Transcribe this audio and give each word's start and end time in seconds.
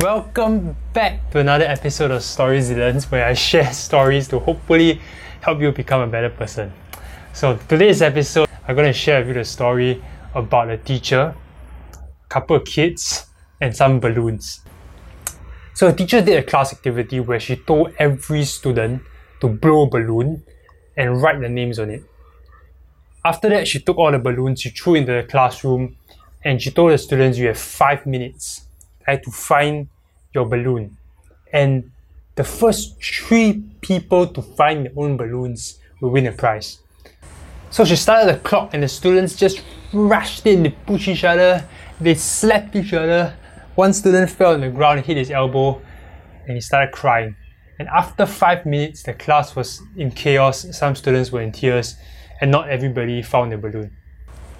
Welcome 0.00 0.76
back 0.94 1.30
to 1.32 1.40
another 1.40 1.66
episode 1.66 2.10
of 2.10 2.22
Story 2.22 2.60
Zealons 2.60 3.10
where 3.10 3.26
I 3.26 3.34
share 3.34 3.70
stories 3.74 4.28
to 4.28 4.38
hopefully 4.38 4.98
help 5.42 5.60
you 5.60 5.72
become 5.72 6.00
a 6.00 6.06
better 6.06 6.30
person. 6.30 6.72
So 7.34 7.58
today's 7.68 8.00
episode, 8.00 8.48
I'm 8.66 8.74
going 8.74 8.86
to 8.86 8.94
share 8.94 9.18
with 9.18 9.28
you 9.28 9.34
the 9.34 9.44
story 9.44 10.02
about 10.34 10.70
a 10.70 10.78
teacher, 10.78 11.34
a 11.92 12.28
couple 12.30 12.56
of 12.56 12.64
kids, 12.64 13.26
and 13.60 13.76
some 13.76 14.00
balloons. 14.00 14.60
So 15.74 15.88
a 15.88 15.92
teacher 15.92 16.22
did 16.22 16.38
a 16.38 16.42
class 16.44 16.72
activity 16.72 17.20
where 17.20 17.38
she 17.38 17.56
told 17.56 17.92
every 17.98 18.46
student 18.46 19.02
to 19.42 19.48
blow 19.48 19.82
a 19.82 19.86
balloon 19.86 20.42
and 20.96 21.20
write 21.20 21.42
the 21.42 21.48
names 21.50 21.78
on 21.78 21.90
it. 21.90 22.04
After 23.22 23.50
that, 23.50 23.68
she 23.68 23.80
took 23.80 23.98
all 23.98 24.12
the 24.12 24.18
balloons, 24.18 24.62
she 24.62 24.70
threw 24.70 24.94
into 24.94 25.12
the 25.12 25.24
classroom, 25.24 25.98
and 26.42 26.62
she 26.62 26.70
told 26.70 26.92
the 26.92 26.96
students 26.96 27.36
you 27.36 27.48
have 27.48 27.58
five 27.58 28.06
minutes 28.06 28.62
right, 29.06 29.22
to 29.22 29.30
find 29.30 29.88
your 30.34 30.46
balloon. 30.46 30.96
And 31.52 31.90
the 32.36 32.44
first 32.44 33.02
three 33.02 33.62
people 33.80 34.26
to 34.28 34.42
find 34.42 34.86
their 34.86 34.92
own 34.96 35.16
balloons 35.16 35.78
will 36.00 36.10
win 36.10 36.26
a 36.26 36.32
prize. 36.32 36.78
So 37.70 37.84
she 37.84 37.96
started 37.96 38.34
the 38.34 38.38
clock, 38.40 38.74
and 38.74 38.82
the 38.82 38.88
students 38.88 39.36
just 39.36 39.62
rushed 39.92 40.46
in, 40.46 40.62
they 40.62 40.70
pushed 40.70 41.08
each 41.08 41.24
other, 41.24 41.64
they 42.00 42.14
slapped 42.14 42.74
each 42.76 42.92
other. 42.92 43.36
One 43.74 43.92
student 43.92 44.30
fell 44.30 44.54
on 44.54 44.60
the 44.60 44.70
ground 44.70 44.98
and 44.98 45.06
hit 45.06 45.16
his 45.16 45.30
elbow, 45.30 45.80
and 46.46 46.56
he 46.56 46.60
started 46.60 46.92
crying. 46.92 47.36
And 47.78 47.88
after 47.88 48.26
five 48.26 48.66
minutes, 48.66 49.04
the 49.04 49.14
class 49.14 49.56
was 49.56 49.80
in 49.96 50.10
chaos. 50.10 50.66
Some 50.76 50.94
students 50.94 51.32
were 51.32 51.40
in 51.40 51.52
tears, 51.52 51.96
and 52.40 52.50
not 52.50 52.68
everybody 52.68 53.22
found 53.22 53.52
the 53.52 53.56
balloon. 53.56 53.96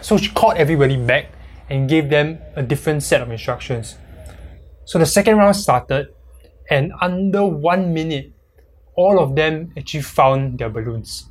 So 0.01 0.17
she 0.17 0.31
called 0.31 0.57
everybody 0.57 0.97
back 0.97 1.27
and 1.69 1.89
gave 1.89 2.09
them 2.09 2.39
a 2.57 2.63
different 2.63 3.03
set 3.03 3.21
of 3.21 3.31
instructions. 3.31 3.97
So 4.85 4.99
the 4.99 5.07
second 5.07 5.37
round 5.37 5.57
started, 5.57 6.15
and 6.71 6.93
under 7.01 7.45
one 7.45 7.93
minute, 7.95 8.33
all 8.97 9.19
of 9.19 9.35
them 9.35 9.73
actually 9.77 10.03
found 10.03 10.59
their 10.59 10.69
balloons. 10.69 11.27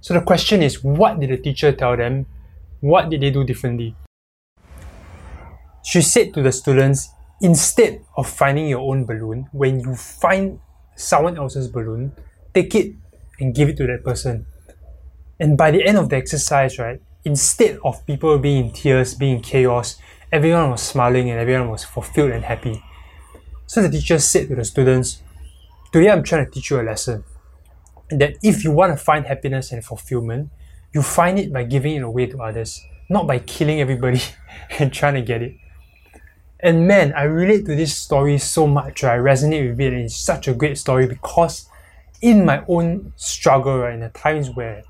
So 0.00 0.14
the 0.14 0.20
question 0.20 0.62
is 0.62 0.82
what 0.82 1.20
did 1.20 1.30
the 1.30 1.36
teacher 1.36 1.72
tell 1.72 1.96
them? 1.96 2.26
What 2.80 3.08
did 3.10 3.20
they 3.20 3.30
do 3.30 3.44
differently? 3.44 3.94
She 5.84 6.02
said 6.02 6.34
to 6.34 6.42
the 6.42 6.52
students 6.52 7.08
instead 7.40 8.04
of 8.16 8.28
finding 8.28 8.68
your 8.68 8.80
own 8.80 9.04
balloon, 9.04 9.48
when 9.52 9.80
you 9.80 9.94
find 9.94 10.60
someone 10.96 11.36
else's 11.36 11.68
balloon, 11.68 12.12
take 12.54 12.74
it 12.74 12.94
and 13.40 13.54
give 13.54 13.68
it 13.68 13.76
to 13.76 13.86
that 13.86 14.04
person. 14.04 14.46
And 15.40 15.56
by 15.58 15.70
the 15.70 15.84
end 15.84 15.98
of 15.98 16.08
the 16.08 16.16
exercise, 16.16 16.78
right, 16.78 17.00
instead 17.24 17.78
of 17.84 18.04
people 18.06 18.38
being 18.38 18.66
in 18.66 18.72
tears, 18.72 19.14
being 19.14 19.36
in 19.36 19.42
chaos, 19.42 19.96
everyone 20.32 20.70
was 20.70 20.82
smiling 20.82 21.30
and 21.30 21.38
everyone 21.38 21.68
was 21.68 21.84
fulfilled 21.84 22.30
and 22.30 22.44
happy. 22.44 22.82
So 23.66 23.82
the 23.82 23.90
teacher 23.90 24.18
said 24.18 24.48
to 24.48 24.56
the 24.56 24.64
students, 24.64 25.22
Today 25.92 26.08
I'm 26.08 26.22
trying 26.22 26.46
to 26.46 26.50
teach 26.50 26.70
you 26.70 26.80
a 26.80 26.82
lesson. 26.82 27.24
That 28.10 28.36
if 28.42 28.64
you 28.64 28.72
want 28.72 28.98
to 28.98 29.02
find 29.02 29.26
happiness 29.26 29.72
and 29.72 29.84
fulfillment, 29.84 30.50
you 30.94 31.02
find 31.02 31.38
it 31.38 31.52
by 31.52 31.64
giving 31.64 31.96
it 31.96 32.02
away 32.02 32.26
to 32.26 32.42
others, 32.42 32.82
not 33.10 33.26
by 33.26 33.38
killing 33.38 33.80
everybody 33.80 34.22
and 34.78 34.92
trying 34.92 35.14
to 35.14 35.22
get 35.22 35.42
it. 35.42 35.56
And 36.60 36.86
man, 36.86 37.12
I 37.14 37.24
relate 37.24 37.66
to 37.66 37.74
this 37.74 37.94
story 37.96 38.38
so 38.38 38.66
much. 38.66 39.04
I 39.04 39.16
resonate 39.16 39.68
with 39.68 39.80
it, 39.80 39.92
and 39.92 40.02
it's 40.04 40.16
such 40.16 40.48
a 40.48 40.54
great 40.54 40.78
story 40.78 41.06
because 41.06 41.68
in 42.20 42.44
my 42.44 42.64
own 42.68 43.12
struggle, 43.16 43.78
right, 43.78 43.94
in 43.94 44.00
the 44.00 44.10
times 44.10 44.48
where 44.50 44.84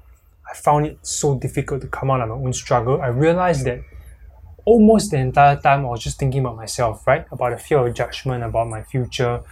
I 0.48 0.54
found 0.54 0.86
it 0.86 0.98
so 1.02 1.38
difficult 1.38 1.80
to 1.80 1.88
come 1.88 2.10
out 2.10 2.20
of 2.20 2.28
my 2.28 2.34
own 2.34 2.52
struggle, 2.52 3.00
I 3.00 3.06
realized 3.06 3.64
that 3.64 3.80
almost 4.64 5.10
the 5.10 5.18
entire 5.18 5.56
time 5.56 5.80
I 5.80 5.88
was 5.88 6.02
just 6.02 6.18
thinking 6.18 6.40
about 6.40 6.56
myself, 6.56 7.06
right? 7.06 7.26
About 7.30 7.50
the 7.52 7.58
fear 7.58 7.86
of 7.86 7.94
judgment, 7.94 8.44
about 8.44 8.68
my 8.68 8.82
future, 8.82 9.42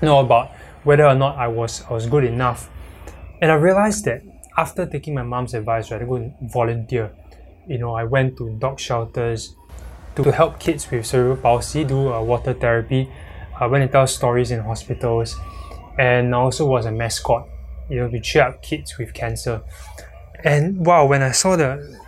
you 0.00 0.06
know, 0.06 0.20
about 0.20 0.50
whether 0.84 1.06
or 1.06 1.14
not 1.14 1.36
I 1.38 1.48
was 1.48 1.82
I 1.88 1.92
was 1.92 2.06
good 2.06 2.24
enough. 2.24 2.70
And 3.40 3.50
I 3.50 3.54
realized 3.54 4.04
that 4.04 4.22
after 4.56 4.86
taking 4.86 5.14
my 5.14 5.22
mom's 5.22 5.54
advice, 5.54 5.90
right, 5.90 6.00
I 6.00 6.04
go 6.04 6.16
and 6.16 6.34
volunteer. 6.52 7.12
You 7.66 7.78
know, 7.78 7.94
I 7.94 8.04
went 8.04 8.36
to 8.38 8.50
dog 8.58 8.78
shelters, 8.78 9.54
to 10.16 10.30
help 10.30 10.60
kids 10.60 10.90
with 10.90 11.06
cerebral 11.06 11.36
palsy 11.36 11.84
do 11.84 12.12
uh, 12.12 12.22
water 12.22 12.52
therapy. 12.54 13.10
I 13.58 13.66
went 13.66 13.82
and 13.82 13.92
tell 13.92 14.06
stories 14.06 14.50
in 14.50 14.60
hospitals, 14.60 15.36
and 15.98 16.34
I 16.34 16.38
also 16.38 16.66
was 16.66 16.86
a 16.86 16.92
mascot, 16.92 17.48
you 17.88 17.96
know, 17.96 18.08
to 18.08 18.20
cheer 18.20 18.42
up 18.42 18.62
kids 18.62 18.98
with 18.98 19.14
cancer. 19.14 19.62
And 20.44 20.84
wow, 20.84 21.06
when 21.06 21.22
I 21.22 21.32
saw 21.32 21.56
the 21.56 21.98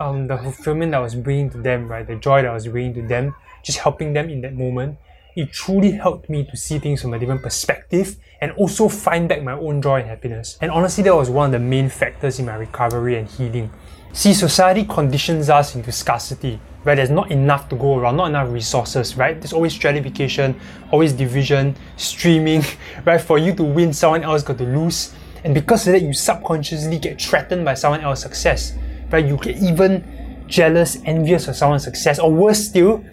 um, 0.00 0.26
the 0.26 0.36
fulfillment 0.38 0.92
that 0.92 0.98
I 0.98 1.00
was 1.00 1.14
bringing 1.14 1.50
to 1.50 1.58
them, 1.58 1.88
right, 1.88 2.06
the 2.06 2.16
joy 2.16 2.42
that 2.42 2.50
I 2.50 2.54
was 2.54 2.66
bringing 2.68 2.94
to 2.94 3.02
them, 3.02 3.34
just 3.62 3.78
helping 3.78 4.12
them 4.12 4.30
in 4.30 4.40
that 4.42 4.54
moment, 4.54 4.98
it 5.36 5.52
truly 5.52 5.92
helped 5.92 6.28
me 6.28 6.44
to 6.44 6.56
see 6.56 6.78
things 6.78 7.02
from 7.02 7.14
a 7.14 7.18
different 7.18 7.42
perspective 7.42 8.16
and 8.40 8.50
also 8.52 8.88
find 8.88 9.28
back 9.28 9.42
my 9.42 9.52
own 9.52 9.80
joy 9.80 10.00
and 10.00 10.08
happiness. 10.08 10.58
And 10.60 10.70
honestly, 10.70 11.04
that 11.04 11.14
was 11.14 11.30
one 11.30 11.46
of 11.46 11.52
the 11.52 11.64
main 11.64 11.88
factors 11.88 12.38
in 12.38 12.46
my 12.46 12.56
recovery 12.56 13.16
and 13.16 13.28
healing. 13.28 13.70
See, 14.12 14.32
society 14.34 14.84
conditions 14.84 15.50
us 15.50 15.74
into 15.74 15.92
scarcity, 15.92 16.58
right? 16.84 16.94
There's 16.94 17.10
not 17.10 17.30
enough 17.30 17.68
to 17.68 17.76
go 17.76 17.98
around, 17.98 18.16
not 18.16 18.30
enough 18.30 18.50
resources, 18.50 19.16
right? 19.16 19.40
There's 19.40 19.52
always 19.52 19.74
stratification, 19.74 20.58
always 20.90 21.12
division, 21.12 21.76
streaming, 21.96 22.62
right? 23.04 23.20
For 23.20 23.38
you 23.38 23.54
to 23.54 23.62
win, 23.62 23.92
someone 23.92 24.24
else 24.24 24.42
got 24.42 24.58
to 24.58 24.64
lose. 24.64 25.14
And 25.44 25.54
because 25.54 25.86
of 25.86 25.92
that, 25.92 26.02
you 26.02 26.12
subconsciously 26.12 26.98
get 26.98 27.20
threatened 27.20 27.64
by 27.64 27.74
someone 27.74 28.00
else's 28.00 28.22
success, 28.22 28.74
right? 29.10 29.24
You 29.24 29.36
get 29.36 29.56
even 29.62 30.44
jealous, 30.46 30.98
envious 31.04 31.48
of 31.48 31.56
someone's 31.56 31.84
success, 31.84 32.18
or 32.18 32.32
worse 32.32 32.66
still, 32.66 33.04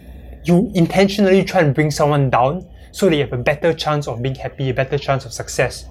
you 0.44 0.72
intentionally 0.76 1.44
try 1.44 1.62
and 1.62 1.74
bring 1.74 1.92
someone 1.92 2.30
down 2.30 2.68
so 2.92 3.10
they 3.10 3.20
have 3.20 3.34
a 3.34 3.38
better 3.38 3.74
chance 3.74 4.08
of 4.08 4.22
being 4.22 4.36
happy, 4.36 4.70
a 4.70 4.74
better 4.74 4.98
chance 4.98 5.26
of 5.26 5.34
success. 5.34 5.86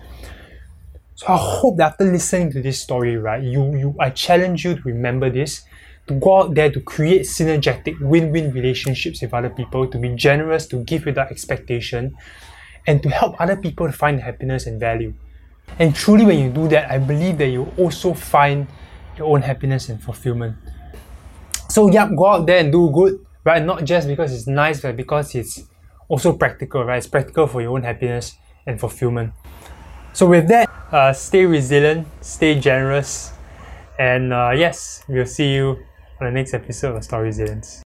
So 1.16 1.26
I 1.28 1.36
hope 1.36 1.76
that 1.76 1.92
after 1.92 2.04
listening 2.04 2.50
to 2.52 2.62
this 2.62 2.80
story, 2.80 3.16
right, 3.16 3.42
you, 3.42 3.76
you 3.76 3.94
I 4.00 4.10
challenge 4.10 4.64
you 4.64 4.74
to 4.74 4.82
remember 4.82 5.30
this, 5.30 5.62
to 6.06 6.14
go 6.14 6.38
out 6.38 6.54
there 6.54 6.70
to 6.70 6.80
create 6.80 7.22
synergetic 7.22 8.00
win-win 8.00 8.52
relationships 8.52 9.22
with 9.22 9.32
other 9.32 9.50
people, 9.50 9.86
to 9.86 9.98
be 9.98 10.10
generous, 10.16 10.66
to 10.68 10.82
give 10.84 11.04
without 11.04 11.30
expectation, 11.30 12.16
and 12.86 13.02
to 13.02 13.08
help 13.08 13.40
other 13.40 13.56
people 13.56 13.90
find 13.92 14.20
happiness 14.20 14.66
and 14.66 14.80
value. 14.80 15.14
And 15.78 15.94
truly 15.94 16.24
when 16.24 16.38
you 16.38 16.50
do 16.50 16.68
that, 16.68 16.90
I 16.90 16.98
believe 16.98 17.38
that 17.38 17.48
you 17.48 17.72
also 17.78 18.12
find 18.14 18.66
your 19.16 19.28
own 19.28 19.42
happiness 19.42 19.88
and 19.88 20.02
fulfillment. 20.02 20.56
So 21.68 21.90
yep, 21.90 22.10
go 22.16 22.26
out 22.26 22.46
there 22.46 22.58
and 22.58 22.70
do 22.70 22.90
good, 22.90 23.24
right? 23.42 23.64
Not 23.64 23.84
just 23.84 24.06
because 24.06 24.32
it's 24.32 24.46
nice, 24.46 24.80
but 24.80 24.96
because 24.96 25.34
it's 25.34 25.64
also 26.08 26.32
practical, 26.32 26.84
right? 26.84 26.98
It's 26.98 27.06
practical 27.06 27.46
for 27.46 27.60
your 27.60 27.72
own 27.72 27.82
happiness 27.82 28.36
and 28.66 28.78
fulfillment. 28.78 29.32
So 30.12 30.26
with 30.26 30.46
that, 30.48 30.70
uh, 30.92 31.12
stay 31.12 31.44
resilient, 31.44 32.06
stay 32.20 32.60
generous, 32.60 33.32
and 33.98 34.32
uh, 34.32 34.52
yes, 34.54 35.02
we'll 35.08 35.26
see 35.26 35.54
you 35.54 35.78
on 36.20 36.26
the 36.26 36.30
next 36.30 36.54
episode 36.54 36.94
of 36.94 37.02
Story 37.02 37.24
Resilience. 37.24 37.82